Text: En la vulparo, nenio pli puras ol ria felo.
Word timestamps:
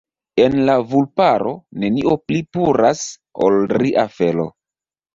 En 0.45 0.55
la 0.69 0.77
vulparo, 0.93 1.53
nenio 1.85 2.17
pli 2.25 2.41
puras 2.59 3.07
ol 3.49 3.63
ria 3.85 4.11
felo. 4.21 4.53